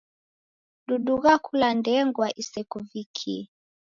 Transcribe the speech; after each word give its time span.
Dudugha 0.87 1.33
kula 1.45 1.67
ndengwa 1.79 2.27
isevikie. 2.41 3.41